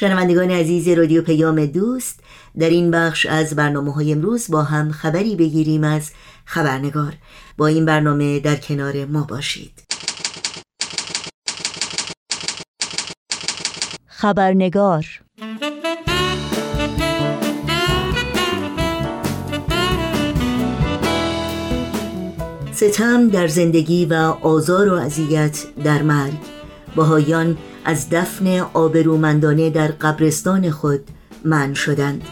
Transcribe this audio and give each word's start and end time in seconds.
شنوندگان 0.00 0.50
عزیز 0.50 0.88
رادیو 0.88 1.22
پیام 1.22 1.66
دوست 1.66 2.20
در 2.58 2.68
این 2.70 2.90
بخش 2.90 3.26
از 3.26 3.56
برنامه 3.56 3.92
های 3.92 4.12
امروز 4.12 4.50
با 4.50 4.62
هم 4.62 4.92
خبری 4.92 5.36
بگیریم 5.36 5.84
از 5.84 6.10
خبرنگار. 6.44 7.12
با 7.56 7.66
این 7.66 7.84
برنامه 7.84 8.40
در 8.40 8.56
کنار 8.56 9.04
ما 9.04 9.22
باشید. 9.22 9.72
خبرنگار 14.06 15.06
ستم 22.72 23.28
در 23.28 23.46
زندگی 23.46 24.06
و 24.06 24.14
آزار 24.42 24.88
و 24.88 24.94
اذیت 24.94 25.64
در 25.84 26.02
مرگ. 26.02 26.38
بهایان 26.96 27.58
از 27.88 28.10
دفن 28.10 28.58
آبرومندانه 28.74 29.70
در 29.70 29.88
قبرستان 29.88 30.70
خود 30.70 31.00
من 31.44 31.74
شدند. 31.74 32.22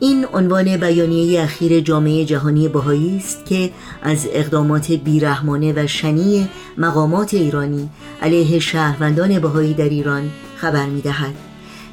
این 0.00 0.26
عنوان 0.34 0.76
بیانیه 0.76 1.42
اخیر 1.42 1.80
جامعه 1.80 2.24
جهانی 2.24 2.68
بهایی 2.68 3.16
است 3.16 3.46
که 3.46 3.70
از 4.02 4.28
اقدامات 4.32 4.92
بیرحمانه 4.92 5.72
و 5.76 5.86
شنی 5.86 6.48
مقامات 6.78 7.34
ایرانی 7.34 7.88
علیه 8.22 8.58
شهروندان 8.58 9.38
بهایی 9.38 9.74
در 9.74 9.88
ایران 9.88 10.30
خبر 10.56 10.86
می‌دهد. 10.86 11.34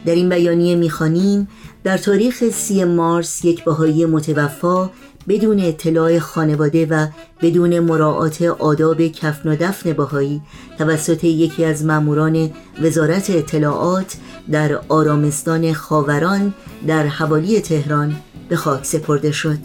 در 0.05 0.16
این 0.16 0.30
بیانیه 0.30 0.76
می‌خوانیم 0.76 1.48
در 1.84 1.98
تاریخ 1.98 2.49
سی 2.49 2.84
مارس 2.84 3.46
یک 3.46 3.63
بهایی 3.63 4.05
متوفا 4.05 4.90
بدون 5.28 5.60
اطلاع 5.60 6.20
خانواده 6.20 6.86
و 6.86 7.08
بدون 7.42 7.80
مراعات 7.80 8.42
آداب 8.42 9.08
کفن 9.08 9.50
و 9.50 9.56
دفن 9.56 9.94
باهایی 9.94 10.42
توسط 10.78 11.24
یکی 11.24 11.66
از 11.66 11.86
ماموران 11.86 12.52
وزارت 12.82 13.30
اطلاعات 13.30 14.16
در 14.52 14.80
آرامستان 14.90 15.74
خاوران 15.74 16.54
در 16.88 17.08
حوالی 17.08 17.62
تهران 17.62 18.16
به 18.50 18.55
خاک 18.55 18.86
سپرده 18.86 19.32
شد. 19.32 19.58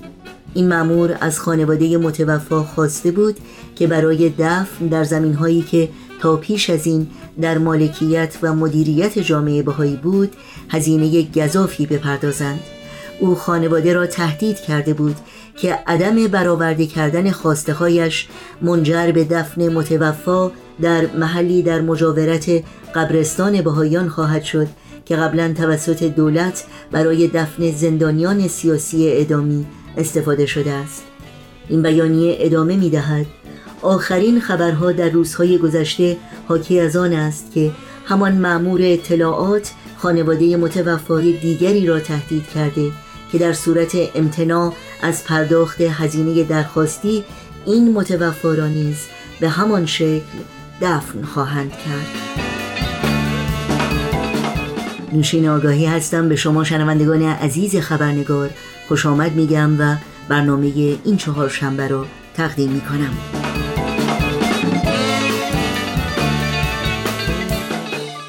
این 0.54 0.68
مامور 0.68 1.18
از 1.20 1.40
خانواده 1.40 1.98
متوفا 1.98 2.62
خواسته 2.62 3.10
بود 3.10 3.36
که 3.76 3.86
برای 3.86 4.32
دفن 4.38 4.86
در 4.86 5.04
زمین 5.04 5.34
هایی 5.34 5.62
که 5.62 5.88
تا 6.20 6.36
پیش 6.36 6.70
از 6.70 6.86
این 6.86 7.06
در 7.40 7.58
مالکیت 7.58 8.36
و 8.42 8.54
مدیریت 8.54 9.18
جامعه 9.18 9.62
بهایی 9.62 9.96
بود 9.96 10.32
هزینه 10.68 11.28
گذافی 11.36 11.86
بپردازند. 11.86 12.60
او 13.20 13.34
خانواده 13.34 13.92
را 13.92 14.06
تهدید 14.06 14.60
کرده 14.60 14.94
بود 14.94 15.16
که 15.56 15.78
عدم 15.86 16.26
برآورده 16.26 16.86
کردن 16.86 17.30
خواسته 17.30 17.72
هایش 17.72 18.28
منجر 18.62 19.12
به 19.12 19.24
دفن 19.24 19.68
متوفا 19.68 20.50
در 20.80 21.06
محلی 21.06 21.62
در 21.62 21.80
مجاورت 21.80 22.64
قبرستان 22.94 23.62
بهایان 23.62 24.08
خواهد 24.08 24.42
شد 24.42 24.66
که 25.04 25.16
قبلا 25.16 25.52
توسط 25.52 26.02
دولت 26.02 26.64
برای 26.92 27.28
دفن 27.28 27.70
زندانیان 27.70 28.48
سیاسی 28.48 29.12
ادامی 29.12 29.66
استفاده 29.96 30.46
شده 30.46 30.72
است. 30.72 31.02
این 31.68 31.82
بیانیه 31.82 32.36
ادامه 32.40 32.76
می 32.76 32.90
دهد 32.90 33.26
آخرین 33.82 34.40
خبرها 34.40 34.92
در 34.92 35.08
روزهای 35.08 35.58
گذشته 35.58 36.16
حاکی 36.48 36.80
از 36.80 36.96
آن 36.96 37.12
است 37.12 37.52
که 37.52 37.70
همان 38.04 38.32
معمور 38.32 38.80
اطلاعات 38.82 39.72
خانواده 39.96 40.56
متوفای 40.56 41.32
دیگری 41.32 41.86
را 41.86 42.00
تهدید 42.00 42.46
کرده 42.54 42.92
که 43.32 43.38
در 43.38 43.52
صورت 43.52 43.96
امتناع 44.14 44.72
از 45.02 45.24
پرداخت 45.24 45.80
هزینه 45.80 46.44
درخواستی 46.44 47.24
این 47.66 47.92
متوفا 47.92 48.54
را 48.54 48.66
نیز 48.66 48.96
به 49.40 49.48
همان 49.48 49.86
شکل 49.86 50.38
دفن 50.80 51.22
خواهند 51.22 51.70
کرد. 51.70 52.06
نوشین 55.12 55.48
آگاهی 55.48 55.86
هستم 55.86 56.28
به 56.28 56.36
شما 56.36 56.64
شنوندگان 56.64 57.22
عزیز 57.22 57.76
خبرنگار. 57.76 58.50
خوش 58.88 59.06
آمد 59.06 59.32
میگم 59.32 59.80
و 59.80 59.96
برنامه 60.28 60.66
این 61.04 61.16
چهار 61.16 61.48
شنبه 61.48 61.88
را 61.88 62.06
تقدیم 62.36 62.70
می 62.70 62.82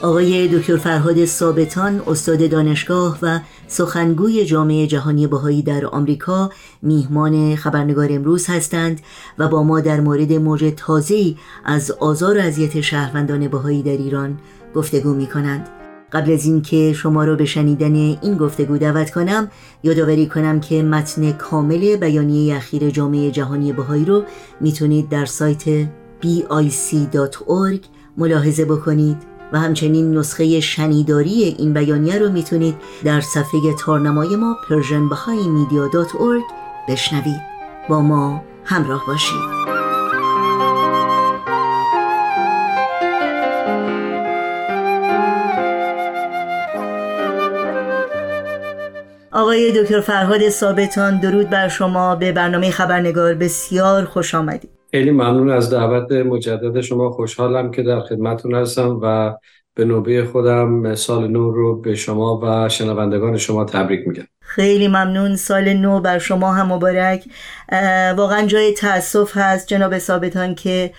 آقای 0.08 0.48
دکتر 0.48 0.78
فرهاد 0.78 1.26
ثابتان 1.26 2.02
استاد 2.08 2.50
دانشگاه 2.50 3.18
و 3.22 3.40
سخنگوی 3.68 4.46
جامعه 4.46 4.88
جهانی 4.88 5.28
بهایی 5.28 5.62
در 5.62 5.86
آمریکا 5.86 6.50
میهمان 6.82 7.56
خبرنگار 7.56 8.08
امروز 8.12 8.50
هستند 8.50 9.02
و 9.38 9.48
با 9.48 9.64
ما 9.64 9.80
در 9.80 10.00
مورد 10.00 10.34
موج 10.34 10.74
تازه‌ای 10.78 11.36
از 11.66 11.92
آزار 11.92 12.38
و 12.38 12.42
اذیت 12.42 12.82
شهروندان 12.82 13.48
بهایی 13.48 13.84
در 13.84 13.92
ایران 13.92 14.38
گفتگو 14.76 15.14
می 15.14 15.28
کنند. 15.28 15.70
قبل 16.12 16.34
از 16.34 16.46
اینکه 16.46 16.94
شما 16.94 17.24
را 17.26 17.36
به 17.36 17.46
شنیدن 17.46 17.96
این 17.96 18.38
گفتگو 18.38 18.78
دعوت 18.78 19.12
کنم 19.12 19.48
یادآوری 19.84 20.28
کنم 20.28 20.60
که 20.60 20.84
متن 20.84 21.32
کامل 21.32 21.96
بیانیه 21.96 22.56
اخیر 22.56 22.90
جامعه 22.90 23.32
جهانی 23.32 23.74
بهایی 23.74 24.06
رو 24.06 24.24
می‌تونید 24.62 25.10
در 25.10 25.26
سایت 25.26 25.86
bic.org 26.24 27.80
ملاحظه 28.18 28.66
بکنید 28.66 29.37
و 29.54 29.60
همچنین 29.60 30.18
نسخه 30.18 30.60
شنیداری 30.60 31.44
این 31.44 31.74
بیانیه 31.74 32.20
رو 32.20 32.30
می‌تونید 32.30 32.76
در 33.04 33.22
صفحه 33.22 33.74
تارنمای 33.80 34.36
ما 34.36 34.58
persianbahaimedia.org 34.70 36.54
بشنوید. 36.90 37.42
با 37.90 38.02
ما 38.02 38.44
همراه 38.66 39.04
باشید. 39.08 39.58
آقای 49.32 49.72
دکتر 49.82 50.02
فرهاد 50.02 50.50
ثابتان 50.50 51.20
درود 51.20 51.50
بر 51.50 51.68
شما. 51.68 52.16
به 52.16 52.32
برنامه 52.32 52.72
خبرنگار 52.72 53.34
بسیار 53.34 54.06
خوش 54.06 54.36
آمدید. 54.36 54.77
خیلی 54.92 55.12
ممنون 55.12 55.50
از 55.50 55.70
دعوت 55.70 56.12
مجدد 56.12 56.82
شما. 56.82 57.10
خوشحالم 57.10 57.72
که 57.72 57.84
در 57.84 58.00
خدمتون 58.02 58.56
هستم 58.56 59.00
و 59.04 59.36
به 59.74 59.86
نوبه 59.86 60.26
خودم 60.26 60.96
سال 60.96 61.28
نو 61.28 61.52
رو 61.52 61.82
به 61.82 61.96
شما 61.96 62.40
و 62.44 62.70
شنوندگان 62.70 63.38
شما 63.38 63.66
تبریک 63.66 64.08
میگم. 64.08 64.28
خیلی 64.48 64.88
ممنون. 64.88 65.36
سال 65.36 65.74
نو 65.74 66.00
بر 66.00 66.20
شما 66.20 66.54
هم 66.54 66.74
مبارک. 66.74 67.24
واقعا 68.18 68.46
جای 68.46 68.74
تاسف 68.74 69.38
هست 69.38 69.68
جناب 69.68 69.98
ثابتان 69.98 70.56
که 70.56 70.94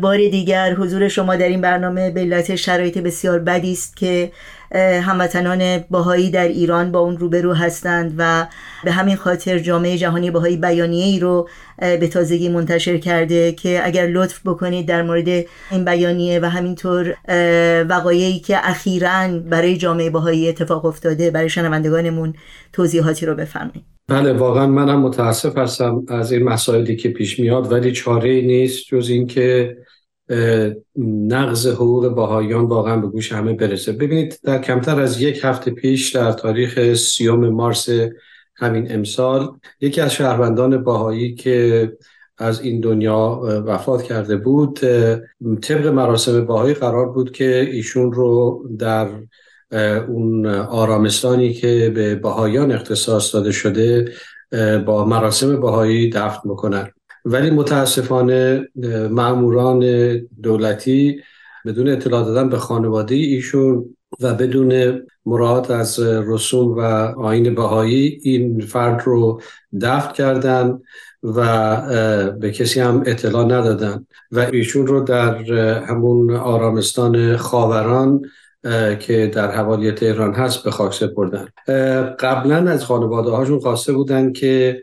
بار 0.00 0.16
دیگر 0.16 0.74
حضور 0.74 1.08
شما 1.08 1.36
در 1.36 1.48
این 1.48 1.60
برنامه 1.60 2.10
به 2.10 2.20
علت 2.20 2.54
شرایط 2.54 2.98
بسیار 2.98 3.38
بدی 3.38 3.72
است 3.72 3.96
که 3.96 4.32
هموطنان 5.02 5.78
باهایی 5.90 6.30
در 6.30 6.48
ایران 6.48 6.92
با 6.92 6.98
اون 6.98 7.18
روبرو 7.18 7.54
هستند 7.54 8.14
و 8.18 8.46
به 8.84 8.92
همین 8.92 9.16
خاطر 9.16 9.58
جامعه 9.58 9.98
جهانی 9.98 10.30
باهایی 10.30 10.56
بیانیه 10.56 11.04
ای 11.04 11.20
رو 11.20 11.48
به 11.78 12.08
تازگی 12.08 12.48
منتشر 12.48 12.98
کرده 12.98 13.52
که 13.52 13.80
اگر 13.84 14.06
لطف 14.06 14.40
بکنید 14.44 14.86
در 14.88 15.02
مورد 15.02 15.28
این 15.70 15.84
بیانیه 15.84 16.40
و 16.40 16.46
همینطور 16.46 17.14
وقایعی 17.88 18.40
که 18.40 18.68
اخیرا 18.68 19.28
برای 19.28 19.76
جامعه 19.76 20.10
باهایی 20.10 20.48
اتفاق 20.48 20.84
افتاده 20.84 21.30
برای 21.30 21.48
شنوندگانمون 21.48 22.34
توضیحاتی 22.74 23.26
رو 23.26 23.34
بفرمایید. 23.34 23.84
بله 24.08 24.32
واقعا 24.32 24.66
منم 24.66 25.00
متاسف 25.00 25.58
هستم 25.58 26.04
از 26.08 26.32
این 26.32 26.42
مسائلی 26.42 26.96
که 26.96 27.08
پیش 27.08 27.40
میاد 27.40 27.72
ولی 27.72 27.92
چاره 27.92 28.40
نیست 28.40 28.84
جز 28.86 29.08
اینکه 29.08 29.76
نقض 31.28 31.66
حقوق 31.66 32.08
باهایان 32.08 32.64
واقعا 32.64 32.96
به 32.96 33.06
گوش 33.06 33.32
همه 33.32 33.52
برسه. 33.52 33.92
ببینید 33.92 34.38
در 34.42 34.58
کمتر 34.58 35.00
از 35.00 35.20
یک 35.20 35.40
هفته 35.42 35.70
پیش 35.70 36.10
در 36.10 36.32
تاریخ 36.32 36.94
سیوم 36.94 37.48
مارس 37.48 37.88
همین 38.56 38.92
امسال 38.92 39.50
یکی 39.80 40.00
از 40.00 40.12
شهروندان 40.12 40.84
باهایی 40.84 41.34
که 41.34 41.92
از 42.38 42.60
این 42.60 42.80
دنیا 42.80 43.40
وفات 43.66 44.02
کرده 44.02 44.36
بود 44.36 44.78
طبق 45.62 45.86
مراسم 45.86 46.46
باهایی 46.46 46.74
قرار 46.74 47.12
بود 47.12 47.32
که 47.32 47.68
ایشون 47.72 48.12
رو 48.12 48.62
در 48.78 49.08
اون 50.08 50.46
آرامستانی 50.56 51.52
که 51.52 51.92
به 51.94 52.14
باهایان 52.14 52.72
اختصاص 52.72 53.34
داده 53.34 53.52
شده 53.52 54.12
با 54.86 55.04
مراسم 55.04 55.60
باهایی 55.60 56.10
دفن 56.10 56.48
بکنن. 56.48 56.90
ولی 57.24 57.50
متاسفانه 57.50 58.68
معموران 59.10 59.80
دولتی 60.42 61.20
بدون 61.66 61.88
اطلاع 61.88 62.24
دادن 62.24 62.48
به 62.48 62.58
خانواده 62.58 63.14
ایشون 63.14 63.84
و 64.20 64.34
بدون 64.34 65.00
مراعات 65.26 65.70
از 65.70 66.00
رسوم 66.00 66.76
و 66.76 66.80
آین 67.20 67.54
بهایی 67.54 68.20
این 68.22 68.60
فرد 68.60 69.02
رو 69.04 69.40
دفن 69.80 70.12
کردن 70.12 70.80
و 71.22 72.30
به 72.40 72.50
کسی 72.50 72.80
هم 72.80 73.02
اطلاع 73.06 73.44
ندادن. 73.44 74.06
و 74.32 74.38
ایشون 74.38 74.86
رو 74.86 75.00
در 75.00 75.52
همون 75.84 76.36
آرامستان 76.36 77.36
خاوران 77.36 78.22
که 79.00 79.30
در 79.34 79.50
حوالی 79.50 79.92
تهران 79.92 80.34
هست 80.34 80.64
به 80.64 80.70
خاک 80.70 80.94
سپردن. 80.94 81.48
قبلا 82.20 82.70
از 82.70 82.84
خانواده 82.84 83.30
هاشون 83.30 83.60
خواسته 83.60 83.92
بودن 83.92 84.32
که 84.32 84.82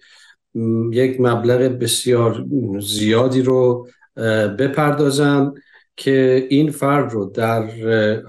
یک 0.91 1.21
مبلغ 1.21 1.59
بسیار 1.79 2.45
زیادی 2.81 3.41
رو 3.41 3.87
بپردازن 4.59 5.53
که 5.97 6.47
این 6.49 6.71
فرد 6.71 7.13
رو 7.13 7.25
در 7.25 7.63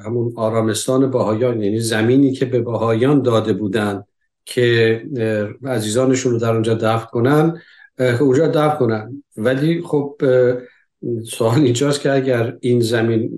همون 0.05 0.33
آرامستان 0.37 1.11
باهایان 1.11 1.63
یعنی 1.63 1.81
زمینی 1.81 2.33
که 2.33 2.45
به 2.45 2.61
باهایان 2.61 3.23
داده 3.23 3.53
بودن 3.53 4.05
که 4.45 5.03
عزیزانشون 5.65 6.33
رو 6.33 6.39
در 6.39 6.53
اونجا 6.53 6.75
دفن 6.75 7.07
کنن 7.07 7.61
اونجا 8.21 8.47
دفن 8.49 8.77
کنن. 8.77 9.23
ولی 9.37 9.83
خب 9.83 10.17
سوال 11.31 11.61
اینجاست 11.61 12.01
که 12.01 12.13
اگر 12.13 12.57
این 12.61 12.81
زمین 12.81 13.31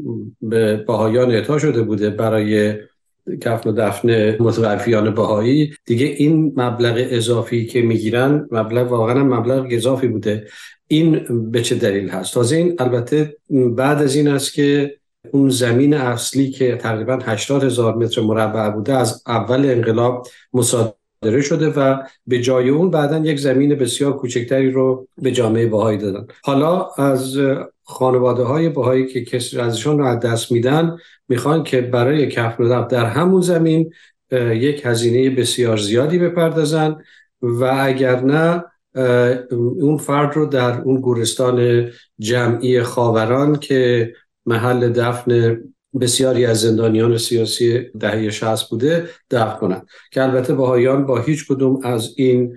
به 0.43 0.77
باهایان 0.77 1.31
اعطا 1.31 1.59
شده 1.59 1.83
بوده 1.83 2.11
برای 2.11 2.75
کفن 3.41 3.71
و 3.71 3.73
دفن 3.73 4.37
متوفیان 4.41 5.15
بهایی 5.15 5.75
دیگه 5.87 6.07
این 6.07 6.53
مبلغ 6.57 6.95
اضافی 7.11 7.67
که 7.67 7.83
می‌گیرن 7.83 8.49
مبلغ 8.51 8.93
واقعا 8.93 9.25
مبلغ 9.25 9.67
اضافی 9.71 10.09
بوده. 10.09 10.47
این 10.89 11.25
به 11.51 11.63
چه 11.63 11.75
دلیل 11.75 12.09
هست؟ 12.09 12.35
تازه 12.35 12.57
این 12.57 12.77
البته 12.79 13.37
بعد 13.51 14.03
از 14.03 14.17
این 14.17 14.29
است 14.29 14.55
که 14.55 14.97
اون 15.31 15.49
زمین 15.49 15.95
اصلی 15.95 16.51
که 16.51 16.77
تقریبا 16.77 17.19
80 17.23 17.65
هزار 17.65 17.97
متر 17.97 18.21
مربع 18.21 18.71
بوده 18.71 18.93
از 18.93 19.23
اول 19.27 19.67
انقلاب 19.67 20.27
مصادره 20.53 20.95
شده 21.43 21.69
و 21.69 21.97
به 22.27 22.41
جای 22.41 22.69
اون 22.69 22.91
بعدا 22.91 23.19
یک 23.19 23.39
زمین 23.39 23.75
بسیار 23.75 24.17
کوچکتری 24.17 24.71
رو 24.71 25.09
به 25.23 25.33
جامعه 25.33 25.67
بهایی 25.67 25.99
دادن. 25.99 26.27
حالا 26.45 26.89
از 26.99 27.39
خانواده 27.83 28.43
های 28.43 28.69
بهایی 28.69 29.07
که 29.07 29.25
کسی 29.25 29.59
ازشان 29.59 29.99
رو 29.99 30.05
از 30.05 30.21
دست 30.21 30.53
میدن 30.53 30.97
می‌خوان 31.29 31.65
که 31.65 31.81
برای 31.81 32.29
کفن 32.29 32.65
و 32.65 32.87
در 32.87 33.05
همون 33.05 33.41
زمین 33.41 33.93
یک 34.33 34.87
هزینه 34.87 35.31
بسیار 35.31 35.77
زیادی 35.77 36.19
بپردازن 36.19 36.97
و 37.43 37.79
اگر 37.81 38.21
نه 38.21 38.65
اون 39.81 39.97
فرد 39.97 40.37
رو 40.37 40.47
در 40.47 40.81
اون 40.81 41.01
گورستان 41.01 41.89
جمعی 42.19 42.83
خاوران 42.83 43.57
که 43.57 44.13
محل 44.47 44.93
دفن 44.93 45.61
بسیاری 46.01 46.47
از 46.47 46.61
زندانیان 46.61 47.19
سیاسی 47.19 47.81
دهه 48.01 48.31
60 48.31 48.71
بوده 48.71 49.09
دفن 49.31 49.57
کنند. 49.57 49.87
که 50.11 50.23
البته 50.23 50.55
باهایان 50.55 51.07
با 51.07 51.21
هیچ 51.21 51.47
کدوم 51.49 51.81
از 51.83 52.15
این 52.17 52.55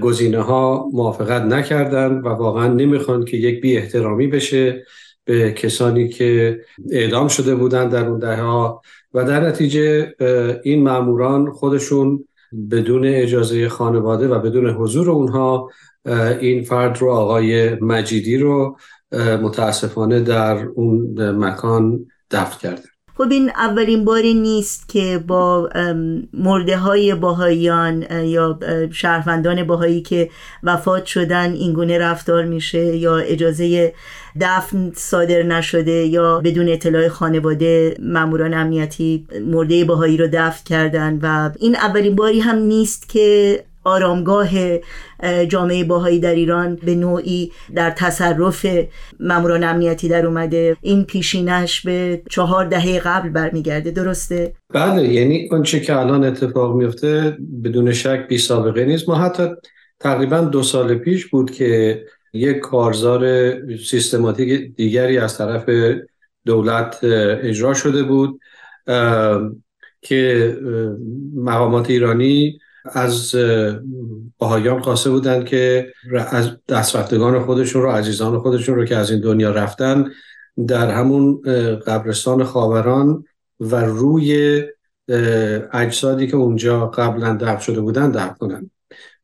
گزینه 0.00 0.40
ها 0.40 0.88
موافقت 0.92 1.42
نکردند 1.42 2.26
و 2.26 2.28
واقعا 2.28 2.68
نمی‌خوان 2.68 3.24
که 3.24 3.36
یک 3.36 3.60
بی 3.60 3.76
احترامی 3.76 4.26
بشه 4.26 4.84
به 5.24 5.52
کسانی 5.52 6.08
که 6.08 6.60
اعدام 6.90 7.28
شده 7.28 7.54
بودند 7.54 7.92
در 7.92 8.06
اون 8.06 8.18
دهه 8.18 8.40
ها. 8.40 8.82
و 9.14 9.24
در 9.24 9.48
نتیجه 9.48 10.14
این 10.62 10.82
ماموران 10.82 11.50
خودشون 11.50 12.24
بدون 12.70 13.04
اجازه 13.04 13.68
خانواده 13.68 14.28
و 14.28 14.38
بدون 14.38 14.70
حضور 14.70 15.10
اونها 15.10 15.70
این 16.40 16.62
فرد 16.62 16.98
رو 16.98 17.10
آقای 17.10 17.74
مجیدی 17.74 18.36
رو 18.36 18.76
متاسفانه 19.42 20.20
در 20.20 20.64
اون 20.64 21.20
مکان 21.30 22.06
دفن 22.30 22.58
کرده. 22.58 22.82
خب 23.20 23.30
این 23.30 23.50
اولین 23.50 24.04
باری 24.04 24.34
نیست 24.34 24.88
که 24.88 25.24
با 25.26 25.68
مرده 26.32 26.76
های 26.76 27.14
باهایان 27.14 28.02
یا 28.24 28.58
شهروندان 28.92 29.64
باهایی 29.64 30.02
که 30.02 30.30
وفات 30.62 31.06
شدن 31.06 31.52
اینگونه 31.52 31.98
رفتار 31.98 32.44
میشه 32.44 32.96
یا 32.96 33.16
اجازه 33.16 33.94
دفن 34.40 34.92
صادر 34.94 35.42
نشده 35.42 35.92
یا 35.92 36.40
بدون 36.44 36.68
اطلاع 36.68 37.08
خانواده 37.08 37.96
ماموران 38.02 38.54
امنیتی 38.54 39.26
مرده 39.46 39.84
باهایی 39.84 40.16
رو 40.16 40.28
دفن 40.32 40.64
کردن 40.64 41.18
و 41.22 41.50
این 41.58 41.76
اولین 41.76 42.16
باری 42.16 42.40
هم 42.40 42.56
نیست 42.58 43.08
که 43.08 43.64
آرامگاه 43.84 44.48
جامعه 45.48 45.84
باهایی 45.84 46.18
در 46.20 46.34
ایران 46.34 46.76
به 46.76 46.94
نوعی 46.94 47.52
در 47.74 47.90
تصرف 47.90 48.66
ماموران 49.20 49.64
امنیتی 49.64 50.08
در 50.08 50.26
اومده 50.26 50.76
این 50.80 51.04
پیشینش 51.04 51.86
به 51.86 52.22
چهار 52.30 52.68
دهه 52.68 52.98
قبل 52.98 53.28
برمیگرده 53.28 53.90
درسته؟ 53.90 54.52
بله 54.74 55.08
یعنی 55.08 55.48
چه 55.64 55.80
که 55.80 55.96
الان 55.96 56.24
اتفاق 56.24 56.76
میفته 56.76 57.38
بدون 57.64 57.92
شک 57.92 58.28
بی 58.28 58.38
سابقه 58.38 58.84
نیست 58.84 59.08
ما 59.08 59.14
حتی 59.14 59.48
تقریبا 60.00 60.40
دو 60.40 60.62
سال 60.62 60.94
پیش 60.94 61.26
بود 61.26 61.50
که 61.50 62.02
یک 62.32 62.58
کارزار 62.58 63.52
سیستماتیک 63.76 64.76
دیگری 64.76 65.18
از 65.18 65.38
طرف 65.38 65.70
دولت 66.46 66.98
اجرا 67.42 67.74
شده 67.74 68.02
بود 68.02 68.40
که 70.02 70.56
مقامات 71.34 71.90
ایرانی 71.90 72.58
از 72.84 73.34
باهایان 74.38 74.82
خواسته 74.82 75.10
بودند 75.10 75.44
که 75.44 75.92
از 76.30 76.50
دسترفتگان 76.68 77.44
خودشون 77.44 77.82
رو 77.82 77.90
عزیزان 77.90 78.38
خودشون 78.38 78.74
رو 78.74 78.84
که 78.84 78.96
از 78.96 79.10
این 79.10 79.20
دنیا 79.20 79.50
رفتن 79.50 80.10
در 80.66 80.90
همون 80.90 81.42
قبرستان 81.86 82.44
خاوران 82.44 83.24
و 83.60 83.76
روی 83.76 84.62
اجسادی 85.72 86.26
که 86.26 86.36
اونجا 86.36 86.86
قبلا 86.86 87.36
دفن 87.36 87.58
شده 87.58 87.80
بودن 87.80 88.10
دفن 88.10 88.34
کنن 88.34 88.70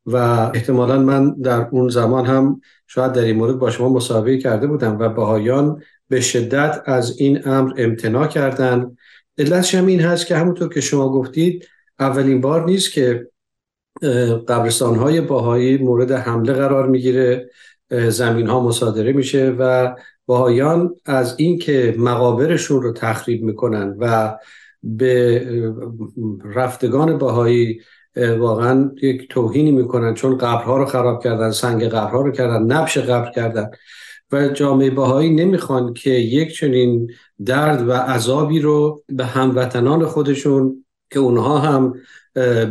و 0.05 0.15
احتمالا 0.53 0.99
من 0.99 1.33
در 1.33 1.67
اون 1.71 1.89
زمان 1.89 2.25
هم 2.25 2.61
شاید 2.87 3.11
در 3.11 3.21
این 3.21 3.35
مورد 3.35 3.59
با 3.59 3.71
شما 3.71 3.89
مسابقه 3.89 4.37
کرده 4.37 4.67
بودم 4.67 4.99
و 4.99 5.09
باهایان 5.09 5.81
به 6.09 6.21
شدت 6.21 6.81
از 6.85 7.19
این 7.19 7.47
امر 7.47 7.73
امتناع 7.77 8.27
کردن 8.27 8.97
علتش 9.37 9.75
هم 9.75 9.85
این 9.85 10.01
هست 10.01 10.27
که 10.27 10.35
همونطور 10.35 10.69
که 10.73 10.81
شما 10.81 11.09
گفتید 11.09 11.67
اولین 11.99 12.41
بار 12.41 12.65
نیست 12.65 12.91
که 12.91 13.27
قبرستان 14.47 14.95
های 14.95 15.21
باهایی 15.21 15.77
مورد 15.77 16.11
حمله 16.11 16.53
قرار 16.53 16.87
می‌گیره 16.87 17.49
زمین 17.89 18.47
ها 18.47 18.59
مصادره 18.59 19.13
میشه 19.13 19.55
و 19.59 19.95
باهایان 20.25 20.95
از 21.05 21.35
اینکه 21.37 21.95
مقابرشون 21.97 22.81
رو 22.81 22.93
تخریب 22.93 23.43
می‌کنن 23.43 23.95
و 23.99 24.37
به 24.83 25.45
رفتگان 26.55 27.17
باهایی 27.17 27.81
واقعا 28.37 28.91
یک 29.01 29.29
توهینی 29.29 29.71
می‌کنن 29.71 30.13
چون 30.13 30.37
قبرها 30.37 30.77
رو 30.77 30.85
خراب 30.85 31.23
کردن 31.23 31.51
سنگ 31.51 31.83
قبرها 31.83 32.21
رو 32.21 32.31
کردن 32.31 32.61
نبش 32.61 32.97
قبر 32.97 33.31
کردن 33.31 33.69
و 34.31 34.47
جامعه 34.47 34.89
باهایی 34.89 35.29
نمی‌خوان 35.29 35.93
که 35.93 36.09
یک 36.09 36.55
چنین 36.55 37.11
درد 37.45 37.87
و 37.87 37.91
عذابی 37.91 38.59
رو 38.59 39.03
به 39.09 39.25
هموطنان 39.25 40.05
خودشون 40.05 40.85
که 41.11 41.19
اونها 41.19 41.57
هم 41.57 41.93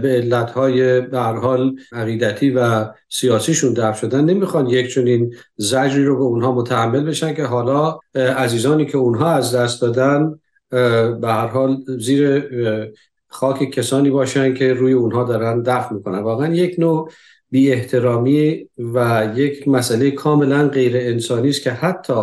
به 0.02 0.08
علتهای 0.08 1.00
به 1.00 1.18
حال 1.18 1.76
عقیدتی 1.92 2.50
و 2.50 2.86
سیاسیشون 3.08 3.74
دفع 3.74 4.00
شدن 4.00 4.24
نمی‌خوان 4.24 4.66
یک 4.66 4.94
چنین 4.94 5.34
زجری 5.56 6.04
رو 6.04 6.16
به 6.16 6.22
اونها 6.22 6.52
متحمل 6.52 7.04
بشن 7.04 7.34
که 7.34 7.44
حالا 7.44 7.98
عزیزانی 8.14 8.86
که 8.86 8.98
اونها 8.98 9.30
از 9.30 9.54
دست 9.54 9.82
دادن 9.82 10.38
به 11.20 11.28
هر 11.28 11.46
حال 11.46 11.76
زیر 11.98 12.44
خاک 13.28 13.70
کسانی 13.70 14.10
باشن 14.10 14.54
که 14.54 14.72
روی 14.72 14.92
اونها 14.92 15.24
دارن 15.24 15.62
دفع 15.62 15.94
می‌کنن. 15.94 16.18
واقعا 16.18 16.54
یک 16.54 16.74
نوع 16.78 17.10
بی 17.50 17.72
احترامی 17.72 18.68
و 18.94 19.28
یک 19.36 19.68
مسئله 19.68 20.10
کاملا 20.10 20.68
غیر 20.68 20.96
انسانی 20.96 21.48
است 21.48 21.62
که 21.62 21.70
حتی 21.70 22.22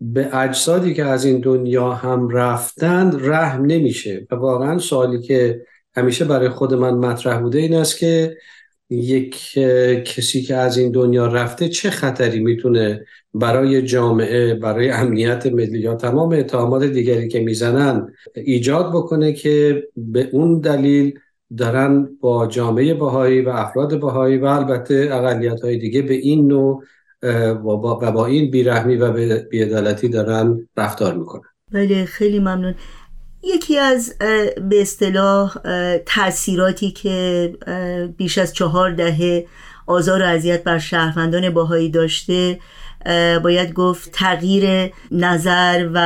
به 0.00 0.36
اجسادی 0.36 0.94
که 0.94 1.04
از 1.04 1.24
این 1.24 1.40
دنیا 1.40 1.92
هم 1.92 2.28
رفتند 2.28 3.28
رحم 3.28 3.64
نمیشه. 3.64 4.26
و 4.30 4.34
واقعا 4.34 4.78
سوالی 4.78 5.22
که 5.22 5.62
همیشه 5.96 6.24
برای 6.24 6.48
خود 6.48 6.74
من 6.74 6.94
مطرح 6.94 7.40
بوده 7.40 7.58
این 7.58 7.74
است 7.74 7.98
که 7.98 8.36
یک 8.90 9.58
کسی 10.04 10.42
که 10.42 10.56
از 10.56 10.78
این 10.78 10.92
دنیا 10.92 11.26
رفته 11.26 11.68
چه 11.68 11.90
خطری 11.90 12.40
می‌تونه 12.40 13.04
برای 13.34 13.82
جامعه 13.82 14.54
برای 14.54 14.90
امنیت 14.90 15.46
ملی 15.46 15.78
یا 15.78 15.94
تمام 15.94 16.32
اتهامات 16.32 16.82
دیگری 16.82 17.28
که 17.28 17.40
می‌زنن 17.40 18.12
ایجاد 18.34 18.88
بکنه 18.88 19.32
که 19.32 19.84
به 19.96 20.28
اون 20.32 20.60
دلیل 20.60 21.18
دارن 21.56 22.08
با 22.20 22.46
جامعه 22.46 22.94
بهایی 22.94 23.40
و 23.40 23.48
افراد 23.48 24.00
بهایی 24.00 24.38
و 24.38 24.44
البته 24.44 25.08
اقلیت 25.12 25.60
های 25.60 25.76
دیگه 25.76 26.02
به 26.02 26.14
این 26.14 26.46
نوع 26.46 26.82
و 27.22 27.76
با, 28.12 28.26
این 28.26 28.50
بیرحمی 28.50 28.96
و 28.96 29.12
بیعدالتی 29.50 30.08
دارن 30.08 30.68
رفتار 30.76 31.14
می‌کنن. 31.14 31.42
بله 31.72 32.04
خیلی 32.04 32.38
ممنون. 32.38 32.74
یکی 33.42 33.78
از 33.78 34.14
به 34.68 34.80
اصطلاح 34.80 35.56
تاثیراتی 36.06 36.90
که 36.90 37.52
بیش 38.16 38.38
از 38.38 38.54
چهار 38.54 38.90
دهه 38.90 39.46
آزار 39.86 40.22
و 40.22 40.24
اذیت 40.24 40.64
بر 40.64 40.78
شهروندان 40.78 41.50
باهایی 41.50 41.90
داشته 41.90 42.60
باید 43.42 43.72
گفت 43.72 44.10
تغییر 44.12 44.92
نظر 45.10 45.88
و 45.94 45.98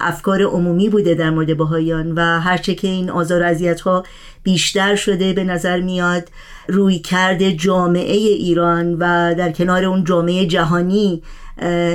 افکار 0.00 0.42
عمومی 0.42 0.88
بوده 0.88 1.14
در 1.14 1.30
مورد 1.30 1.56
باهایان 1.56 2.12
و 2.12 2.20
هرچه 2.20 2.74
که 2.74 2.88
این 2.88 3.10
آزار 3.10 3.42
و 3.42 3.74
ها 3.84 4.02
بیشتر 4.42 4.96
شده 4.96 5.32
به 5.32 5.44
نظر 5.44 5.80
میاد 5.80 6.28
روی 6.68 6.98
کرده 6.98 7.52
جامعه 7.52 8.16
ایران 8.16 8.94
و 8.94 9.34
در 9.34 9.52
کنار 9.52 9.84
اون 9.84 10.04
جامعه 10.04 10.46
جهانی 10.46 11.22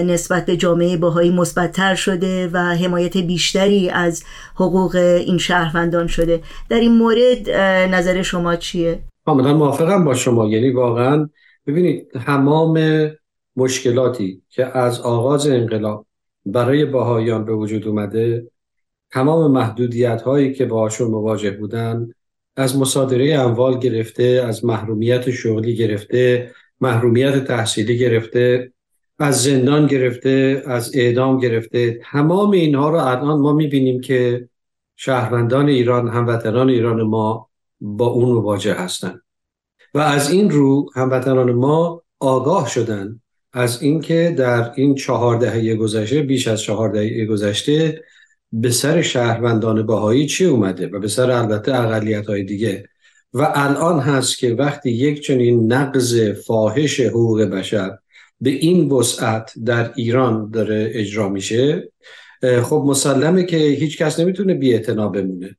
نسبت 0.06 0.46
به 0.46 0.58
جامعه 0.58 0.98
باهایی 0.98 1.32
مثبتتر 1.32 1.96
شده 1.96 2.50
و 2.54 2.58
حمایت 2.58 3.18
بیشتری 3.18 3.90
از 3.90 4.24
حقوق 4.56 4.96
این 4.96 5.38
شهروندان 5.38 6.08
شده 6.08 6.42
در 6.70 6.80
این 6.80 6.98
مورد 6.98 7.50
نظر 7.96 8.22
شما 8.22 8.56
چیه؟ 8.56 9.00
کاملا 9.26 9.54
موافقم 9.54 10.06
با 10.06 10.14
شما 10.14 10.48
یعنی 10.48 10.70
واقعا 10.70 11.30
ببینید 11.68 12.08
تمام 12.26 12.80
مشکلاتی 13.58 14.42
که 14.50 14.78
از 14.78 15.02
آغاز 15.02 15.48
انقلاب 15.48 16.06
برای 16.46 16.86
باهایان 16.86 17.46
به 17.46 17.54
وجود 17.54 17.88
اومده 17.88 18.52
تمام 19.12 19.52
محدودیت 19.52 20.22
هایی 20.22 20.54
که 20.54 20.66
باشون 20.66 21.12
مواجه 21.12 21.52
بودن 21.52 22.12
از 22.56 22.78
مصادره 22.78 23.34
اموال 23.34 23.80
گرفته 23.80 24.44
از 24.48 24.66
محرومیت 24.66 25.32
شغلی 25.32 25.76
گرفته 25.76 26.52
محرومیت 26.82 27.46
تحصیلی 27.46 27.98
گرفته 27.98 28.72
از 29.20 29.44
زندان 29.44 29.88
گرفته 29.88 30.64
از 30.66 30.92
اعدام 30.96 31.40
گرفته. 31.40 32.00
تمام 32.12 32.52
اینها 32.52 32.90
رو 32.90 32.98
الان 32.98 33.40
ما 33.40 33.54
می‌بینیم 33.54 34.02
که 34.02 34.50
شهروندان 34.96 35.70
ایران 35.70 36.08
هموطنان 36.08 36.70
ایران 36.70 37.02
ما 37.02 37.50
با 37.82 38.08
اون 38.08 38.30
مواجه 38.30 38.74
هستند 38.74 39.22
و 39.94 40.00
از 40.00 40.32
این 40.32 40.50
رو 40.50 40.90
هموطنان 40.96 41.52
ما 41.52 42.04
آگاه 42.20 42.70
شدن 42.70 43.22
از 43.58 43.82
اینکه 43.82 44.36
در 44.38 44.72
این 44.76 44.96
چهار 44.96 45.38
دهه 45.38 45.76
گذشته 45.76 46.22
بیش 46.22 46.48
از 46.48 46.62
چهار 46.62 46.90
دهه 46.90 47.26
گذشته 47.26 48.04
به 48.52 48.72
سر 48.72 49.02
شهروندان 49.02 49.86
باهایی 49.86 50.26
چی 50.26 50.46
اومده؟ 50.46 50.88
و 50.88 51.00
به 51.00 51.08
سر 51.08 51.32
البته 51.32 51.76
اقلیت 51.76 52.28
های 52.28 52.44
دیگه. 52.44 52.90
و 53.34 53.52
الان 53.56 54.00
هست 54.00 54.38
که 54.38 54.54
وقتی 54.54 54.92
یک 54.92 55.22
چنین 55.22 55.74
نقض 55.74 56.20
فاحش 56.46 57.00
حقوق 57.00 57.42
بشر 57.42 57.98
به 58.42 58.50
این 58.50 58.92
وسعت 58.92 59.54
در 59.66 59.94
ایران 59.96 60.52
داره 60.52 60.92
اجرا 60.94 61.30
میشه 61.30 61.92
خب 62.64 62.84
مسلمه 62.88 63.44
که 63.44 63.58
هیچ 63.58 63.98
کس 63.98 64.20
نمی‌تونه 64.20 64.54
بی 64.54 64.78
بمونه. 64.78 65.58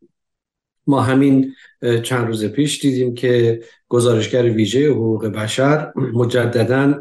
ما 0.87 1.01
همین 1.01 1.55
چند 2.03 2.27
روز 2.27 2.45
پیش 2.45 2.81
دیدیم 2.81 3.15
که 3.15 3.61
گزارشگر 3.89 4.43
ویژه 4.43 4.91
حقوق 4.91 5.27
بشر 5.27 5.93
مجددا 5.97 6.95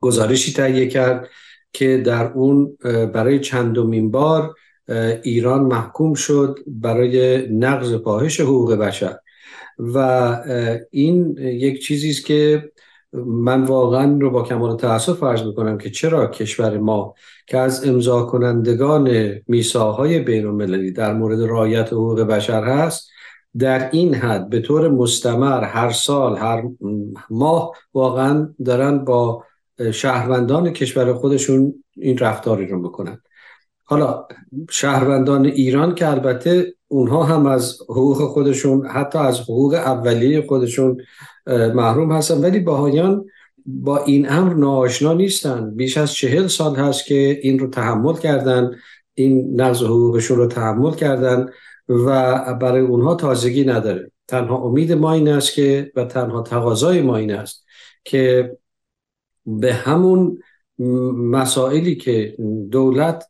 گزارشی 0.00 0.52
تهیه 0.52 0.86
کرد 0.86 1.28
که 1.72 2.02
در 2.06 2.32
اون 2.32 2.76
برای 2.84 3.40
چندمین 3.40 4.10
بار 4.10 4.54
ایران 5.22 5.60
محکوم 5.60 6.14
شد 6.14 6.58
برای 6.66 7.46
نقض 7.52 7.94
پاهش 7.94 8.40
حقوق 8.40 8.74
بشر. 8.74 9.18
و 9.78 9.98
این 10.90 11.38
یک 11.38 11.82
چیزی 11.82 12.10
است 12.10 12.26
که 12.26 12.70
من 13.12 13.62
واقعا 13.62 14.18
رو 14.20 14.30
با 14.30 14.42
کمال 14.42 14.76
تاسف 14.76 15.18
فرض 15.18 15.42
می‌کنم 15.42 15.78
که 15.78 15.90
چرا 15.90 16.26
کشور 16.26 16.78
ما 16.78 17.14
که 17.46 17.58
از 17.58 17.88
امضا 17.88 18.22
کنندگان 18.22 19.34
میساهای 19.46 20.18
بین 20.18 20.46
المللی 20.46 20.92
در 20.92 21.14
مورد 21.14 21.40
رعایت 21.40 21.92
حقوق 21.92 22.20
بشر 22.20 22.64
هست 22.64 23.08
در 23.58 23.90
این 23.90 24.14
حد 24.14 24.48
به 24.48 24.60
طور 24.60 24.88
مستمر 24.88 25.64
هر 25.64 25.90
سال 25.90 26.36
هر 26.36 26.62
ماه 27.30 27.72
واقعا 27.94 28.54
دارن 28.64 29.04
با 29.04 29.44
شهروندان 29.92 30.72
کشور 30.72 31.12
خودشون 31.12 31.84
این 31.96 32.18
رفتاری 32.18 32.66
رو 32.66 32.82
بکنن 32.82 33.20
حالا 33.84 34.26
شهروندان 34.70 35.46
ایران 35.46 35.94
که 35.94 36.08
البته 36.08 36.74
اونها 36.88 37.24
هم 37.24 37.46
از 37.46 37.78
حقوق 37.88 38.18
خودشون 38.18 38.86
حتی 38.86 39.18
از 39.18 39.40
حقوق 39.40 39.74
اولیه 39.74 40.46
خودشون 40.46 40.96
محروم 41.74 42.12
هستن. 42.12 42.38
ولی 42.38 42.60
باهایان 42.60 43.24
با 43.66 44.04
این 44.04 44.30
امر 44.30 44.54
ناآشنا 44.54 45.12
نیستن. 45.12 45.74
بیش 45.74 45.96
از 45.96 46.12
چهل 46.12 46.46
سال 46.46 46.76
هست 46.76 47.06
که 47.06 47.38
این 47.42 47.58
رو 47.58 47.66
تحمل 47.66 48.14
کردن. 48.14 48.70
این 49.14 49.60
نقض 49.60 49.82
حقوقشون 49.82 50.36
رو 50.36 50.46
تحمل 50.46 50.94
کردن 50.94 51.48
و 51.88 52.54
برای 52.54 52.80
اونها 52.80 53.14
تازگی 53.14 53.64
نداره. 53.64 54.10
تنها 54.28 54.56
امید 54.56 54.92
ما 54.92 55.12
این 55.12 55.28
است 55.28 55.52
که 55.52 55.92
و 55.96 56.04
تنها 56.04 56.42
تقاضای 56.42 57.02
ما 57.02 57.16
این 57.16 57.32
است 57.32 57.64
که 58.04 58.52
به 59.48 59.72
همون 59.72 60.38
مسائلی 61.16 61.96
که 61.96 62.36
دولت 62.70 63.24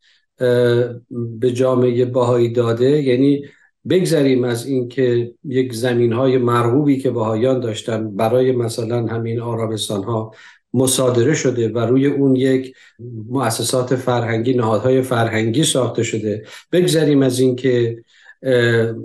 به 1.11 1.53
جامعه 1.53 2.05
باهایی 2.05 2.53
داده. 2.53 3.03
یعنی 3.03 3.45
بگذریم 3.89 4.45
از 4.45 4.67
اینکه 4.67 5.33
یک 5.45 5.75
زمین 5.75 6.13
های 6.13 6.39
مرغوبی 6.39 6.99
که 6.99 7.11
باهایان 7.11 7.61
داشتن 7.61 8.17
برای 8.17 8.53
مثلا 8.53 9.07
همین 9.07 9.41
آرامستان 9.41 10.05
ها 10.05 10.33
مصادره 10.75 11.35
شده 11.35 11.69
و 11.69 11.79
روی 11.79 12.07
اون 12.07 12.37
یک 12.37 12.75
مؤسسات 13.29 13.97
فرهنگی 13.97 14.55
نهادهای 14.55 15.03
فرهنگی 15.03 15.65
ساخته 15.65 16.03
شده. 16.03 16.45
بگذریم 16.73 17.23
از 17.23 17.41
اینکه 17.41 18.03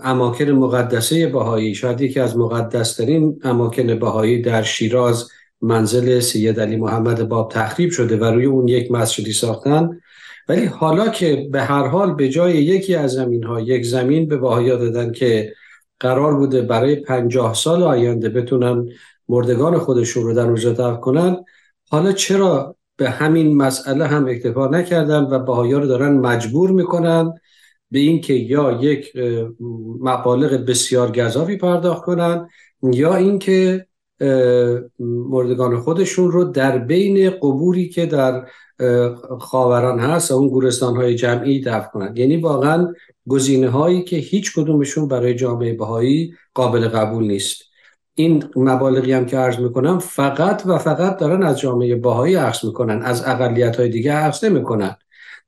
اماکن 0.01 0.49
مقدسه 0.49 1.27
باهایی 1.27 1.75
شاید 1.75 2.01
یکی 2.01 2.19
از 2.19 2.37
مقدسترین 2.37 3.39
اماکن 3.43 3.99
باهایی 3.99 4.41
در 4.41 4.63
شیراز 4.63 5.29
منزل 5.63 6.19
سید 6.19 6.59
علی 6.59 6.75
محمد 6.75 7.29
باب 7.29 7.51
تخریب 7.51 7.91
شده 7.91 8.17
و 8.17 8.23
روی 8.23 8.45
اون 8.45 8.67
یک 8.67 8.91
مسجدی 8.91 9.33
ساختن. 9.33 9.99
ولی 10.47 10.65
حالا 10.65 11.09
که 11.09 11.47
به 11.51 11.61
هر 11.61 11.87
حال 11.87 12.13
به 12.13 12.29
جای 12.29 12.63
یکی 12.63 12.95
از 12.95 13.11
زمین 13.11 13.43
ها 13.43 13.59
یک 13.59 13.85
زمین 13.85 14.27
به 14.27 14.37
باهایا 14.37 14.75
دادن 14.75 15.11
که 15.11 15.53
قرار 15.99 16.35
بوده 16.35 16.61
برای 16.61 16.95
پنجاه 16.95 17.53
سال 17.53 17.83
آینده 17.83 18.29
بتونن 18.29 18.89
مردگان 19.29 19.77
خودشون 19.79 20.23
رو 20.23 20.33
در 20.33 20.45
اونجا 20.45 20.73
دفن 20.73 20.95
کنن 20.95 21.43
حالا 21.89 22.11
چرا 22.11 22.75
به 22.97 23.09
همین 23.09 23.57
مسئله 23.57 24.07
هم 24.07 24.27
اکتفا 24.27 24.67
نکردن 24.67 25.23
و 25.23 25.39
باهایا 25.39 25.79
رو 25.79 25.87
دارن 25.87 26.13
مجبور 26.13 26.71
می‌کنن 26.71 27.33
به 27.91 27.99
اینکه 27.99 28.33
یا 28.33 28.79
یک 28.81 29.13
مبالغ 29.99 30.65
بسیار 30.65 31.11
گذافی 31.11 31.57
پرداخت 31.57 32.03
کنن 32.03 32.47
یا 32.83 33.15
اینکه 33.15 33.85
مردگان 34.99 35.79
خودشون 35.79 36.31
رو 36.31 36.43
در 36.43 36.77
بین 36.77 37.29
قبوری 37.29 37.89
که 37.89 38.05
در 38.05 38.45
خاوران 39.39 39.99
هست 39.99 40.31
اون 40.31 40.47
گورستان 40.47 40.95
های 40.95 41.15
جمعی 41.15 41.61
دفع 41.61 41.87
کنند. 41.87 42.17
یعنی 42.17 42.37
واقعا 42.37 42.93
گزینه 43.27 43.69
هایی 43.69 44.03
که 44.03 44.15
هیچ 44.15 44.55
کدومشون 44.55 45.07
برای 45.07 45.35
جامعه 45.35 45.73
بهایی 45.73 46.33
قابل 46.53 46.87
قبول 46.87 47.23
نیست. 47.23 47.63
این 48.15 48.43
مبالغی 48.55 49.13
هم 49.13 49.25
که 49.25 49.37
عرض 49.37 49.59
می‌کنم 49.59 49.99
فقط 49.99 50.63
و 50.65 50.77
فقط 50.77 51.17
دارن 51.17 51.43
از 51.43 51.59
جامعه 51.59 51.95
باهایی 51.95 52.35
عرض 52.35 52.65
می‌کنن. 52.65 53.01
از 53.01 53.23
اقلیت 53.27 53.75
های 53.75 53.89
دیگه 53.89 54.11
عرض 54.11 54.43
نمی‌کنن. 54.43 54.95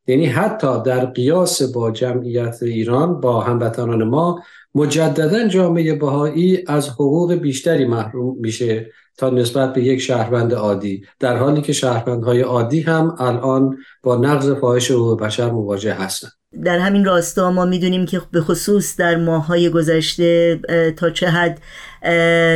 یعنی 0.08 0.26
حتی 0.26 0.84
در 0.86 1.06
قیاس 1.06 1.62
با 1.62 1.92
جمعیت 1.92 2.58
ایران 2.62 3.20
با 3.20 3.42
هموطنان 3.42 4.04
ما 4.04 4.40
مجددا 4.76 5.48
جامعه 5.48 5.96
بهایی 5.96 6.64
از 6.68 6.90
حقوق 6.90 7.34
بیشتری 7.34 7.86
محروم 7.86 8.36
میشه 8.40 8.92
تا 9.18 9.30
نسبت 9.30 9.74
به 9.74 9.84
یک 9.84 10.02
شهروند 10.02 10.54
عادی 10.54 11.02
در 11.20 11.38
حالی 11.38 11.62
که 11.62 11.74
شهروندهای 11.74 12.42
عادی 12.42 12.82
هم 12.82 13.16
الان 13.20 13.78
با 14.04 14.16
نقض 14.16 14.52
فاحش 14.52 14.92
حقوق 14.92 15.22
بشر 15.22 15.52
مواجه 15.52 15.94
هستند 15.94 16.32
در 16.64 16.80
همین 16.80 17.06
راستا 17.06 17.52
ما 17.52 17.66
می‌دونیم 17.66 18.06
که 18.06 18.22
به 18.32 18.42
خصوص 18.42 18.96
در 18.96 19.16
ماهای 19.16 19.70
گذشته 19.70 20.60
تا 20.98 21.10
چه 21.10 21.30
حد 21.30 21.60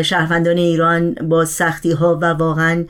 شهروندان 0.03 0.57
ایران 0.57 1.13
با 1.13 1.45
سختی 1.45 1.91
ها 1.91 2.19
و 2.21 2.25
واقعا 2.25 2.85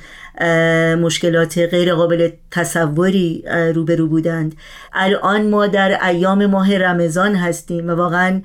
مشکلات 0.95 1.57
غیر 1.57 1.93
قابل 1.93 2.29
تصوری 2.51 3.43
روبرو 3.75 4.07
بودند. 4.07 4.55
الان 4.93 5.49
ما 5.49 5.67
در 5.67 6.05
ایام 6.05 6.45
ماه 6.45 6.77
رمضان 6.77 7.35
هستیم 7.35 7.89
و 7.89 7.91
واقعا 7.91 8.41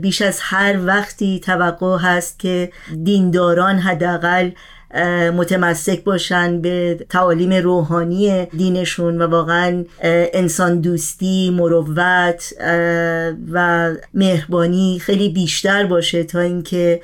بیش 0.00 0.22
از 0.22 0.38
هر 0.42 0.86
وقتی 0.86 1.40
توقع 1.40 1.98
هست 1.98 2.38
که 2.38 2.72
دینداران 3.04 3.78
حداقل 3.78 4.50
متمسک 5.36 6.04
باشن 6.04 6.60
به 6.60 7.06
تعالیم 7.08 7.52
روحانی 7.52 8.46
دینشون 8.46 9.22
و 9.22 9.26
واقعا 9.26 9.84
انسان 10.34 10.80
دوستی 10.80 11.50
مروت 11.50 12.54
و 13.52 13.90
مهربانی 14.14 14.98
خیلی 14.98 15.28
بیشتر 15.28 15.86
باشه 15.86 16.24
تا 16.24 16.40
اینکه 16.40 17.00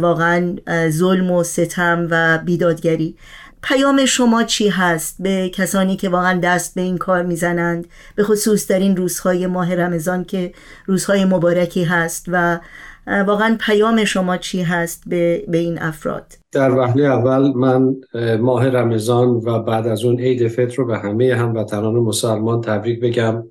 واقعا 0.00 0.56
ظلم 0.88 1.30
و 1.30 1.44
ستم 1.44 2.08
و 2.10 2.38
بیدادگری. 2.38 3.16
پیام 3.64 4.04
شما 4.04 4.42
چی 4.42 4.68
هست؟ 4.68 5.16
به 5.20 5.48
کسانی 5.48 5.96
که 5.96 6.08
واقعا 6.08 6.40
دست 6.42 6.74
به 6.74 6.80
این 6.80 6.98
کار 6.98 7.22
می‌زنند. 7.22 7.86
به 8.16 8.24
خصوص 8.24 8.68
در 8.70 8.78
این 8.78 8.96
روزهای 8.96 9.46
ماه 9.46 9.74
رمضان 9.74 10.24
که 10.24 10.52
روزهای 10.86 11.24
مبارکی 11.24 11.84
هست 11.84 12.24
و 12.28 12.60
واقعا 13.06 13.56
پیام 13.60 14.04
شما 14.04 14.36
چی 14.36 14.62
هست 14.62 15.02
به, 15.06 15.44
به 15.48 15.58
این 15.58 15.82
افراد؟ 15.82 16.26
در 16.52 16.70
وهله 16.70 17.04
اول 17.04 17.52
من 17.52 17.96
ماه 18.40 18.68
رمضان 18.68 19.28
و 19.28 19.58
بعد 19.62 19.86
از 19.86 20.04
اون 20.04 20.20
عید 20.20 20.48
فطر 20.48 20.76
رو 20.76 20.86
به 20.86 20.98
همه 20.98 21.34
هموطنان 21.34 21.94
مسلمان 21.94 22.60
تبریک 22.60 23.00
بگم. 23.00 23.44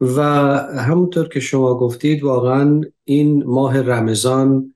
و 0.00 0.22
همونطور 0.78 1.28
که 1.28 1.40
شما 1.40 1.74
گفتید 1.74 2.22
واقعا 2.22 2.80
این 3.04 3.44
ماه 3.46 3.80
رمضان 3.80 4.74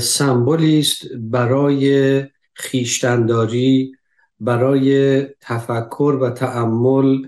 سمبولی 0.00 0.78
است 0.78 1.06
برای 1.18 2.22
خیشتنداری 2.60 3.92
برای 4.40 5.20
تفکر 5.40 6.18
و 6.20 6.30
تأمل 6.30 7.22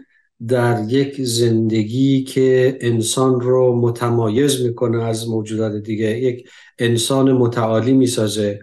در 0.49 0.85
یک 0.89 1.23
زندگی 1.23 2.25
که 2.25 2.79
انسان 2.81 3.41
رو 3.41 3.81
متمایز 3.81 4.63
می‌کنه 4.67 5.03
از 5.03 5.29
موجودات 5.29 5.83
دیگه. 5.83 6.19
یک 6.19 6.49
انسان 6.79 7.33
متعالی 7.33 7.93
می‌سازه. 7.93 8.61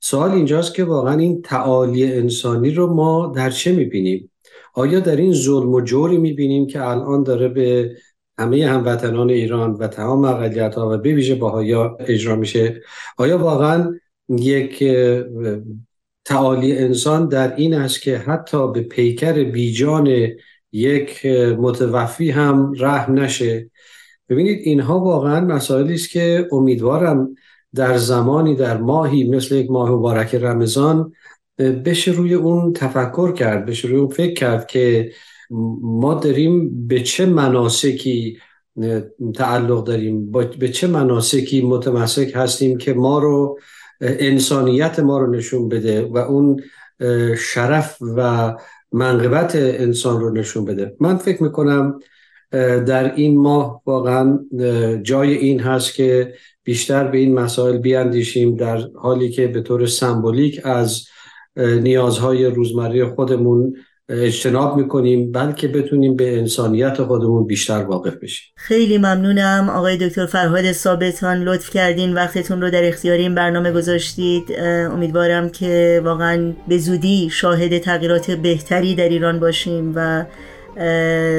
سوال 0.00 0.30
اینجاست 0.30 0.74
که 0.74 0.84
واقعا 0.84 1.18
این 1.18 1.42
تعالی 1.42 2.12
انسانی 2.12 2.70
رو 2.70 2.94
ما 2.94 3.32
در 3.36 3.50
چه 3.50 3.72
می‌بینیم؟ 3.72 4.30
آیا 4.74 5.00
در 5.00 5.16
این 5.16 5.32
ظلم 5.32 5.74
و 5.74 5.80
جوری 5.80 6.18
می‌بینیم 6.18 6.66
که 6.66 6.82
الان 6.82 7.22
داره 7.22 7.48
به 7.48 7.96
همه 8.38 8.66
هموطنان 8.66 9.30
ایران 9.30 9.72
و 9.72 9.86
تمام 9.86 10.24
اقلیت 10.24 10.74
ها 10.74 10.94
و 10.94 10.98
به 10.98 11.14
ویژه 11.14 11.34
باهایا 11.34 11.96
اجرا 12.00 12.36
میشه؟ 12.36 12.82
آیا 13.16 13.38
واقعا 13.38 13.94
یک 14.28 14.84
تعالی 16.24 16.78
انسان 16.78 17.28
در 17.28 17.56
این 17.56 17.74
است 17.74 18.02
که 18.02 18.18
حتی 18.18 18.72
به 18.72 18.80
پیکر 18.80 19.44
بیجان 19.44 20.26
یک 20.72 21.26
متوفی 21.58 22.30
هم 22.30 22.72
رحم 22.78 23.18
نشه. 23.18 23.70
ببینید 24.28 24.60
اینها 24.62 25.00
واقعا 25.00 25.40
مسائلی 25.40 25.94
است 25.94 26.10
که 26.10 26.48
امیدوارم 26.52 27.34
در 27.74 27.96
زمانی 27.96 28.54
در 28.56 28.76
ماهی 28.76 29.24
مثل 29.24 29.54
یک 29.54 29.70
ماه 29.70 29.90
مبارک 29.90 30.34
رمضان 30.34 31.12
بشه 31.58 32.12
روی 32.12 32.34
اون 32.34 32.72
تفکر 32.72 33.32
کرد 33.32 33.66
بشه 33.66 33.88
روی 33.88 33.98
اون 33.98 34.08
فکر 34.08 34.34
کرد 34.34 34.66
که 34.66 35.12
ما 35.82 36.14
داریم 36.14 36.86
به 36.86 37.00
چه 37.00 37.26
مناسکی 37.26 38.38
تعلق 39.34 39.84
داریم 39.84 40.30
به 40.58 40.68
چه 40.68 40.86
مناسکی 40.86 41.62
متمسک 41.62 42.32
هستیم 42.34 42.78
که 42.78 42.94
ما 42.94 43.18
رو 43.18 43.58
انسانیت 44.02 45.00
ما 45.00 45.18
رو 45.18 45.30
نشون 45.30 45.68
بده 45.68 46.02
و 46.02 46.18
اون 46.18 46.62
شرف 47.38 47.98
و 48.16 48.52
منقبت 48.92 49.56
انسان 49.56 50.20
رو 50.20 50.30
نشون 50.30 50.64
بده. 50.64 50.96
من 51.00 51.16
فکر 51.16 51.42
می‌کنم 51.42 51.98
در 52.86 53.14
این 53.14 53.40
ماه 53.40 53.82
واقعا 53.86 54.38
جای 55.02 55.34
این 55.34 55.60
هست 55.60 55.94
که 55.94 56.34
بیشتر 56.64 57.08
به 57.08 57.18
این 57.18 57.34
مسائل 57.34 57.78
بیاندیشیم 57.78 58.56
در 58.56 58.88
حالی 58.94 59.30
که 59.30 59.46
به 59.46 59.60
طور 59.60 59.86
سمبولیک 59.86 60.60
از 60.64 61.04
نیازهای 61.56 62.46
روزمره 62.46 63.04
خودمون 63.14 63.76
اجتناب 64.08 64.76
می‌کنیم 64.76 65.32
بلکه 65.32 65.68
بتونیم 65.68 66.16
به 66.16 66.38
انسانیت 66.38 67.02
خودمون 67.02 67.46
بیشتر 67.46 67.84
واقف 67.84 68.14
بشیم. 68.22 68.52
خیلی 68.56 68.98
ممنونم. 68.98 69.70
آقای 69.74 69.96
دکتر 69.96 70.26
فرهاد 70.26 70.72
ثابتان 70.72 71.42
لطف 71.42 71.70
کردین 71.70 72.14
وقتتون 72.14 72.60
رو 72.60 72.70
در 72.70 72.88
اختیار 72.88 73.16
این 73.16 73.34
برنامه 73.34 73.72
گذاشتید. 73.72 74.44
امیدوارم 74.92 75.48
که 75.48 76.02
واقعا 76.04 76.52
به 76.68 76.78
زودی 76.78 77.30
شاهد 77.30 77.78
تغییرات 77.78 78.30
بهتری 78.30 78.94
در 78.94 79.08
ایران 79.08 79.40
باشیم 79.40 79.92
و 79.96 80.24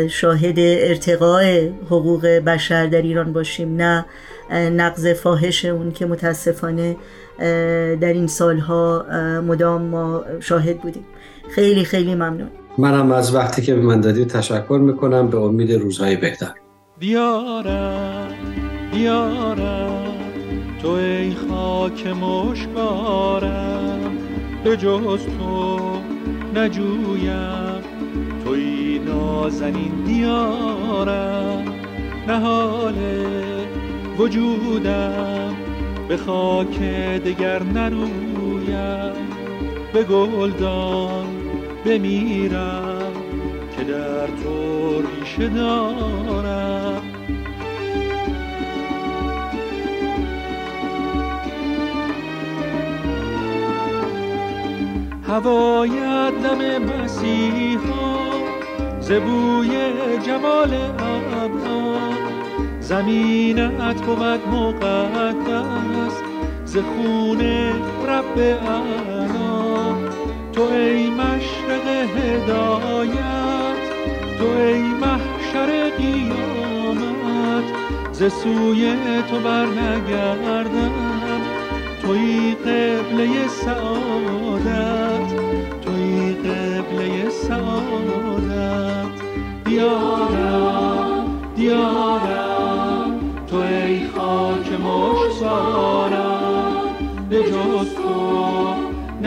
شاهد 0.10 0.60
ارتقاء 0.60 1.68
حقوق 1.86 2.26
بشر 2.26 2.86
در 2.86 3.02
ایران 3.02 3.34
باشیم. 3.34 3.76
نه 3.76 4.06
نقض 4.52 5.08
فاحش 5.08 5.66
اون 5.66 5.92
که 5.92 6.06
متاسفانه 6.06 6.96
در 8.02 8.14
این 8.14 8.28
سالها 8.28 9.06
مدام 9.48 9.82
ما 9.82 10.26
شاهد 10.40 10.82
بودیم. 10.82 11.06
خیلی 11.50 11.84
خیلی 11.84 12.16
ممنون. 12.16 12.50
منم 12.78 13.12
از 13.12 13.36
وقتی 13.36 13.62
که 13.62 13.76
به 13.76 13.82
من 13.82 14.02
دادید 14.02 14.28
تشکر 14.28 14.80
می‌کنم. 14.82 15.28
به 15.28 15.38
امید 15.38 15.72
روزهای 15.72 16.16
بهتر. 16.16 16.52
دیارم 17.00 18.28
دیارم 18.92 20.04
تو 20.82 20.90
ای 20.90 21.34
خاک 21.50 22.08
مشکارم. 22.08 24.12
به 24.64 24.78
جز 24.78 25.20
تو 25.40 25.80
نجویم. 26.56 27.84
توی 28.46 29.00
نازنین 29.00 29.92
دیارم. 30.08 31.64
نهال 32.28 32.96
وجودم. 34.18 35.54
به 36.08 36.18
خاک 36.18 36.80
دگر 37.26 37.64
نرویم. 37.64 39.33
به 39.94 40.04
گلدان 40.04 41.26
بمیرم 41.86 43.12
که 43.78 43.84
در 43.84 44.28
تو 44.28 45.02
ریشه 45.02 45.48
دارم. 45.48 47.02
هوای 55.28 55.90
دم 56.44 56.78
مسیحا 56.78 58.18
زبوی 59.00 59.70
جمال 60.26 60.74
ابها 60.74 61.96
زمینت 62.80 64.02
بود 64.02 64.56
مقدس 64.56 66.14
ز 66.66 66.78
خون 66.78 67.42
رب 68.08 68.40
تو 70.54 70.62
ای 70.64 71.10
مشرق 71.10 71.88
هدایت 72.18 73.82
تو 74.40 74.48
ای 74.48 74.82
محشر 74.82 75.90
قیامت 75.98 77.64
ز 78.12 78.24
سوی 78.34 78.96
تو 79.30 79.40
بر 79.40 79.66
نگردم 79.66 80.92
توی 82.02 82.56
قبله 82.56 83.48
سعادت 83.48 85.30
توی 85.82 86.34
قبله 86.34 87.30
سعادت. 87.30 89.08
دیارم 89.66 91.26
دیارم 91.56 92.03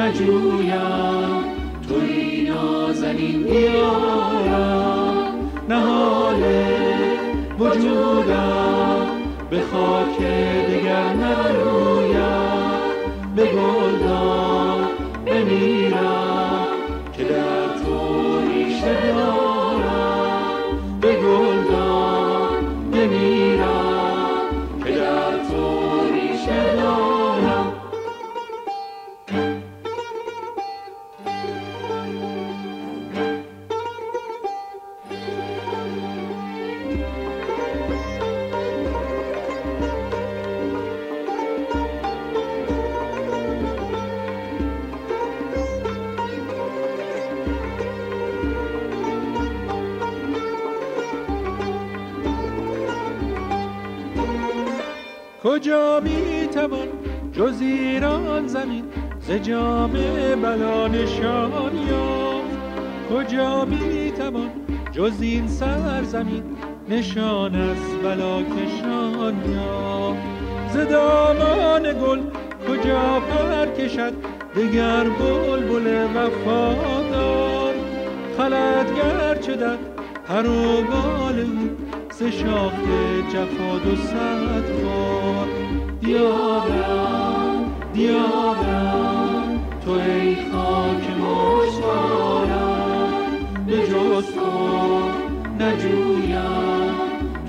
نجویم 0.06 1.44
توی 1.88 2.42
نازنین 2.48 3.42
دیارم 3.42 5.34
نهال 5.68 6.42
وجودم 7.58 9.06
به 9.50 9.60
خاک 9.72 10.18
دگر 10.68 11.12
نرویم 11.14 11.75
کجا 55.46 56.00
می 56.00 56.46
توان 56.46 56.88
جز 57.32 57.60
ایران 57.60 58.46
زمین؟ 58.46 58.84
ز 59.20 59.30
جام 59.30 59.92
بلا 60.42 60.88
نشان 60.88 61.72
یافت. 61.90 62.56
کجا 63.10 63.64
می 63.64 64.12
توان 64.12 64.50
جز 64.92 65.20
این 65.20 65.48
سرزمین؟ 65.48 66.42
نشان 66.88 67.54
از 67.54 67.76
بلا 68.02 68.42
کشان 68.42 69.34
یافت. 69.52 70.20
ز 70.72 70.76
دامان 70.76 71.82
گل 71.82 72.20
کجا 72.68 73.20
پر 73.20 73.66
کشد؟ 73.66 74.12
دگر 74.56 75.04
بلبل 75.04 76.06
وفادار. 76.16 77.74
خلد 78.38 78.86
گرچه 78.96 79.56
در 79.56 79.76
پر 80.28 80.46
و 80.46 80.82
بال 80.82 81.46
ز 82.18 82.22
شاخ 82.22 82.72
جفا 83.32 83.74
و 83.92 83.96
صد 83.96 84.68
بار. 84.82 85.48
دیارم 86.00 87.64
دیارم 87.92 89.60
تو 89.84 89.90
ای 89.90 90.34
خاک 90.34 91.04
مشتارم 91.20 93.12
به 93.66 93.76
جز 93.76 94.26
تو 94.34 94.50
نجویم 95.60 96.94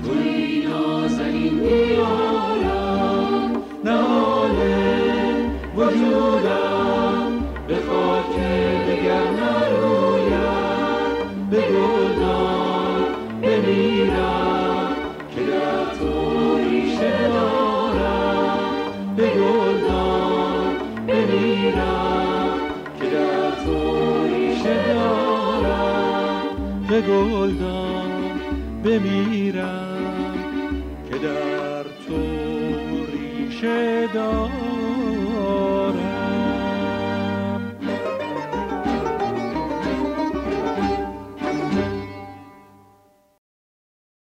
توی 0.04 0.66
نازنین 0.66 1.58
دیارم 1.58 3.50
نهال 3.84 4.56
وجودم 5.76 6.07